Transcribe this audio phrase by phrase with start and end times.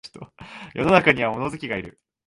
[0.73, 1.99] 世の中には物好きがいる